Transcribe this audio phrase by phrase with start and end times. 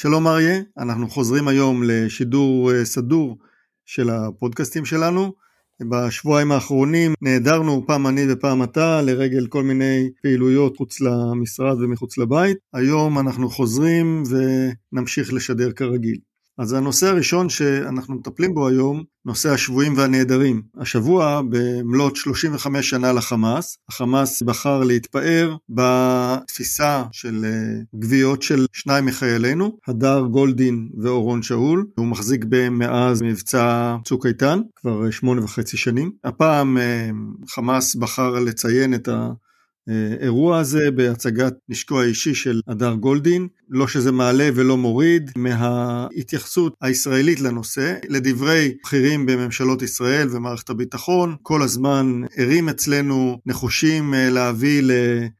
[0.00, 3.38] שלום אריה, אנחנו חוזרים היום לשידור אה, סדור
[3.84, 5.32] של הפודקאסטים שלנו.
[5.90, 12.56] בשבועיים האחרונים נעדרנו פעם אני ופעם אתה לרגל כל מיני פעילויות חוץ למשרד ומחוץ לבית.
[12.72, 16.18] היום אנחנו חוזרים ונמשיך לשדר כרגיל.
[16.58, 20.62] אז הנושא הראשון שאנחנו מטפלים בו היום, נושא השבויים והנעדרים.
[20.76, 29.78] השבוע, במלאת 35 שנה לחמאס, החמאס בחר להתפאר בתפיסה של אה, גוויות של שניים מחיילינו,
[29.88, 31.86] הדר גולדין ואורון שאול.
[31.98, 36.10] הוא מחזיק בהם מאז מבצע צוק איתן, כבר שמונה וחצי שנים.
[36.24, 37.10] הפעם אה,
[37.48, 39.30] חמאס בחר לציין את ה...
[39.88, 47.40] האירוע הזה בהצגת נשקו האישי של הדר גולדין, לא שזה מעלה ולא מוריד מההתייחסות הישראלית
[47.40, 47.94] לנושא.
[48.08, 54.82] לדברי בכירים בממשלות ישראל ומערכת הביטחון, כל הזמן ערים אצלנו, נחושים אה, להביא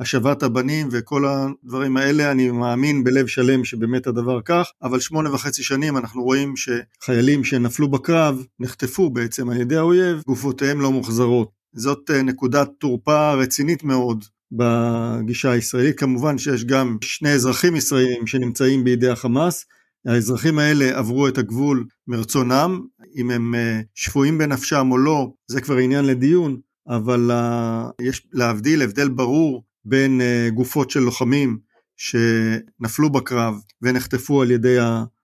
[0.00, 5.62] להשבת הבנים וכל הדברים האלה, אני מאמין בלב שלם שבאמת הדבר כך, אבל שמונה וחצי
[5.62, 11.62] שנים אנחנו רואים שחיילים שנפלו בקרב נחטפו בעצם על ידי האויב, גופותיהם לא מוחזרות.
[11.74, 15.98] זאת אה, נקודת תורפה רצינית מאוד בגישה הישראלית.
[15.98, 19.64] כמובן שיש גם שני אזרחים ישראלים שנמצאים בידי החמאס.
[20.06, 22.80] האזרחים האלה עברו את הגבול מרצונם,
[23.16, 28.82] אם הם אה, שפויים בנפשם או לא, זה כבר עניין לדיון, אבל אה, יש להבדיל
[28.82, 30.20] הבדל ברור בין
[30.54, 31.58] גופות של לוחמים
[31.96, 34.78] שנפלו בקרב ונחטפו על ידי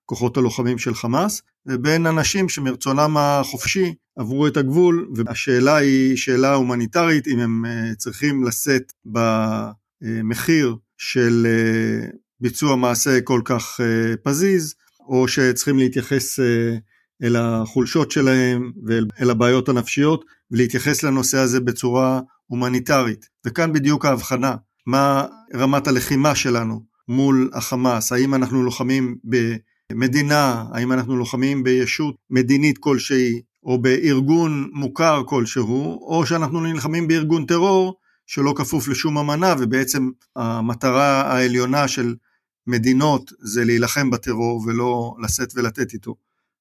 [0.09, 7.29] כוחות הלוחמים של חמאס, ובין אנשים שמרצונם החופשי עברו את הגבול, והשאלה היא שאלה הומניטרית,
[7.29, 12.09] אם הם אה, צריכים לשאת במחיר של אה,
[12.41, 14.75] ביצוע מעשה כל כך אה, פזיז,
[15.09, 16.39] או שצריכים להתייחס
[17.23, 23.27] אל החולשות שלהם ואל הבעיות הנפשיות, ולהתייחס לנושא הזה בצורה הומניטרית.
[23.47, 24.55] וכאן בדיוק ההבחנה,
[24.87, 29.37] מה רמת הלחימה שלנו מול החמאס, האם אנחנו לוחמים ב...
[29.93, 37.47] מדינה, האם אנחנו לוחמים בישות מדינית כלשהי, או בארגון מוכר כלשהו, או שאנחנו נלחמים בארגון
[37.47, 37.95] טרור
[38.27, 42.15] שלא כפוף לשום אמנה, ובעצם המטרה העליונה של
[42.67, 46.15] מדינות זה להילחם בטרור ולא לשאת ולתת איתו.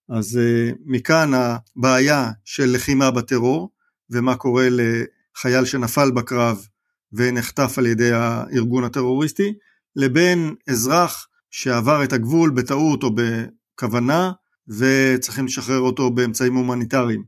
[0.09, 3.69] אז אה, מכאן הבעיה של לחימה בטרור,
[4.09, 6.67] ומה קורה לחייל שנפל בקרב
[7.13, 9.53] ונחטף על ידי הארגון הטרוריסטי,
[9.95, 14.31] לבין אזרח שעבר את הגבול בטעות או בכוונה
[14.67, 17.23] וצריכים לשחרר אותו באמצעים הומניטריים.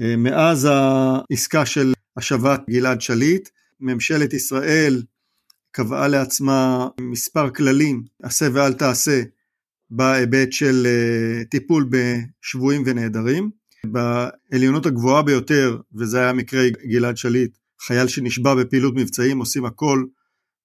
[0.00, 3.48] אה, מאז העסקה של השבת גלעד שליט,
[3.80, 5.02] ממשלת ישראל
[5.70, 9.22] קבעה לעצמה מספר כללים, עשה ואל תעשה,
[9.90, 13.50] בהיבט של אה, טיפול בשבויים ונעדרים.
[13.86, 20.04] בעליונות הגבוהה ביותר, וזה היה מקרה גלעד שליט, חייל שנשבע בפעילות מבצעים, עושים הכל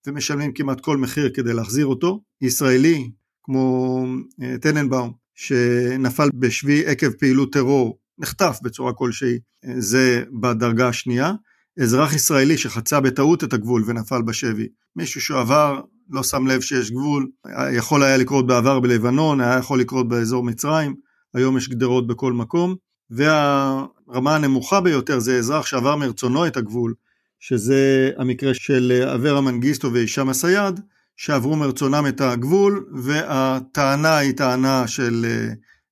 [0.08, 2.22] ומשלמים כמעט כל מחיר כדי להחזיר אותו.
[2.42, 3.12] ישראלי
[3.44, 4.06] כמו
[4.42, 11.34] אה, טננבאום שנפל בשבי עקב פעילות טרור נחטף בצורה כלשהי, אה, זה בדרגה השנייה.
[11.82, 17.28] אזרח ישראלי שחצה בטעות את הגבול ונפל בשבי, מישהו שעבר, לא שם לב שיש גבול,
[17.74, 20.96] יכול היה לקרות בעבר בלבנון, היה יכול לקרות באזור מצרים,
[21.34, 22.76] היום יש גדרות בכל מקום,
[23.10, 26.94] והרמה הנמוכה ביותר זה אזרח שעבר מרצונו את הגבול,
[27.40, 30.80] שזה המקרה של אברה מנגיסטו והישאם א-סייד,
[31.18, 35.26] שעברו מרצונם את הגבול, והטענה היא טענה של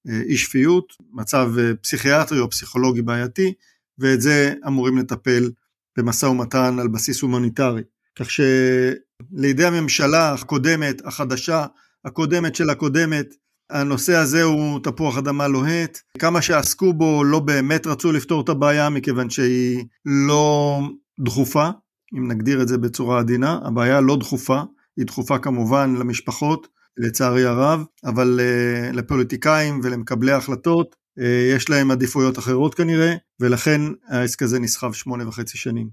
[0.08, 3.54] אה, אי שפיות, מצב אה, פסיכיאטרי או פסיכולוגי בעייתי,
[4.00, 5.52] ואת זה אמורים לטפל
[5.98, 7.82] במשא ומתן על בסיס הומניטרי.
[8.16, 11.66] כך שלידי הממשלה הקודמת, החדשה,
[12.06, 13.34] הקודמת של הקודמת,
[13.70, 16.00] הנושא הזה הוא תפוח אדמה לוהט.
[16.20, 20.80] כמה שעסקו בו לא באמת רצו לפתור את הבעיה מכיוון שהיא לא
[21.20, 21.70] דחופה,
[22.18, 24.62] אם נגדיר את זה בצורה עדינה, הבעיה לא דחופה,
[24.98, 26.68] היא דחופה כמובן למשפחות,
[26.98, 31.24] לצערי הרב, אבל uh, לפוליטיקאים ולמקבלי ההחלטות uh,
[31.56, 35.90] יש להם עדיפויות אחרות כנראה, ולכן העסק הזה נסחב שמונה וחצי שנים.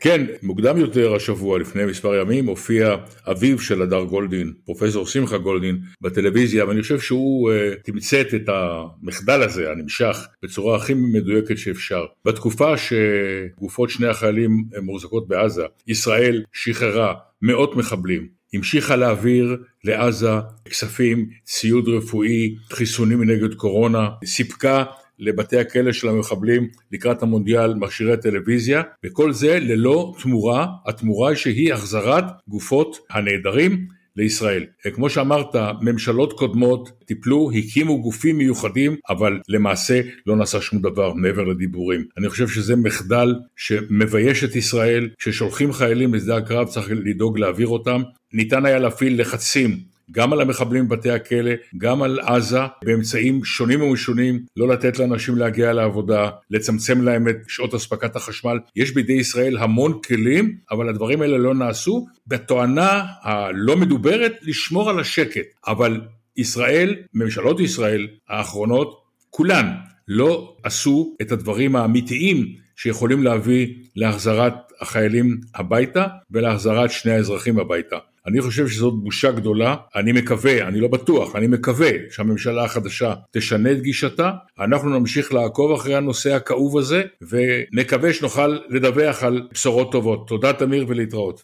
[0.00, 2.96] כן, מוקדם יותר השבוע, לפני מספר ימים, הופיע
[3.30, 9.42] אביו של הדר גולדין, פרופסור שמחה גולדין, בטלוויזיה, ואני חושב שהוא uh, תמצת את המחדל
[9.42, 12.04] הזה, הנמשך, בצורה הכי מדויקת שאפשר.
[12.24, 20.30] בתקופה שגופות שני החיילים מוחזקות בעזה, ישראל שחררה מאות מחבלים, המשיכה להעביר לעזה
[20.64, 24.84] כספים, ציוד רפואי, חיסונים נגד קורונה, סיפקה
[25.22, 32.24] לבתי הכלא של המחבלים לקראת המונדיאל מכשירי טלוויזיה וכל זה ללא תמורה, התמורה שהיא החזרת
[32.48, 33.86] גופות הנעדרים
[34.16, 34.64] לישראל.
[34.94, 41.44] כמו שאמרת, ממשלות קודמות טיפלו, הקימו גופים מיוחדים, אבל למעשה לא נעשה שום דבר מעבר
[41.44, 42.04] לדיבורים.
[42.18, 48.02] אני חושב שזה מחדל שמבייש את ישראל, כששולחים חיילים לשדה הקרב צריך לדאוג להעביר אותם.
[48.32, 49.78] ניתן היה להפעיל לחצים
[50.12, 55.72] גם על המחבלים בבתי הכלא, גם על עזה, באמצעים שונים ומשונים, לא לתת לאנשים להגיע
[55.72, 58.58] לעבודה, לצמצם להם את שעות אספקת החשמל.
[58.76, 65.00] יש בידי ישראל המון כלים, אבל הדברים האלה לא נעשו, בתואנה הלא מדוברת לשמור על
[65.00, 65.46] השקט.
[65.66, 66.00] אבל
[66.36, 69.66] ישראל, ממשלות ישראל האחרונות, כולן
[70.08, 77.96] לא עשו את הדברים האמיתיים שיכולים להביא להחזרת החיילים הביתה ולהחזרת שני האזרחים הביתה.
[78.26, 83.72] אני חושב שזאת בושה גדולה, אני מקווה, אני לא בטוח, אני מקווה שהממשלה החדשה תשנה
[83.72, 84.30] את גישתה,
[84.60, 90.28] אנחנו נמשיך לעקוב אחרי הנושא הכאוב הזה ונקווה שנוכל לדווח על בשורות טובות.
[90.28, 91.40] תודה תמיר ולהתראות.